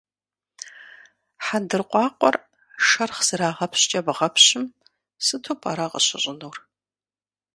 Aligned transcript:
Хьэндыркъуакъуэр 1.45 2.35
шэрхъ 2.87 3.21
зэрагъэпщкӏэ 3.27 3.99
бгъэпщым 4.05 4.63
сыту 5.25 5.55
пӏэрэ 5.61 5.85
къыщыщӏынур? 5.91 6.57